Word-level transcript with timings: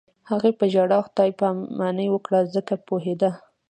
هغې 0.29 0.51
په 0.59 0.65
ژړا 0.73 0.99
خدای 1.07 1.31
پاماني 1.39 2.07
وکړه 2.11 2.39
ځکه 2.55 2.73
پوهېده 2.87 3.31